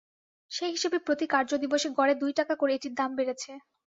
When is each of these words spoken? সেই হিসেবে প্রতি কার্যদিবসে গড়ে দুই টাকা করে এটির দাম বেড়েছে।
সেই 0.51 0.71
হিসেবে 0.71 0.97
প্রতি 1.05 1.25
কার্যদিবসে 1.27 1.89
গড়ে 1.97 2.13
দুই 2.21 2.31
টাকা 2.39 2.53
করে 2.55 2.71
এটির 2.75 2.93
দাম 2.95 3.11
বেড়েছে। 3.17 3.51